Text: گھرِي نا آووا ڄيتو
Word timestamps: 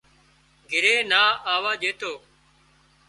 گھرِي 0.69 0.95
نا 1.09 1.21
آووا 1.51 1.71
ڄيتو 1.81 2.11